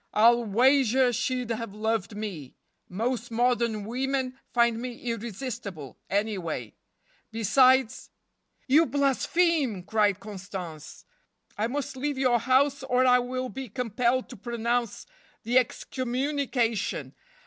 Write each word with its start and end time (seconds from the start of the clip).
I'll 0.15 0.43
wager 0.43 1.13
she'd 1.13 1.51
have 1.51 1.75
loved 1.75 2.17
me. 2.17 2.55
Most 2.89 3.29
modern 3.29 3.85
women 3.85 4.35
find 4.51 4.81
me 4.81 4.95
irresistible, 4.99 5.99
anyway. 6.09 6.73
Besides" 7.31 8.09
"You 8.67 8.87
blaspheme!" 8.87 9.83
cried 9.83 10.19
Constance, 10.19 11.05
"I 11.55 11.67
must 11.67 11.95
leave 11.95 12.17
your 12.17 12.39
house 12.39 12.81
or 12.81 13.05
I 13.05 13.19
will 13.19 13.49
be 13.49 13.69
compelled 13.69 14.27
to 14.29 14.35
pronounce 14.35 15.05
the 15.43 15.59
excommunication. 15.59 17.13